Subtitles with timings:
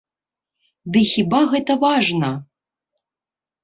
[0.95, 2.35] Ды хіба гэта важна?